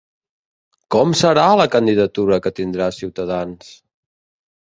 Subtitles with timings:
[0.95, 3.69] Com serà la candidatura que tindrà Ciutadans?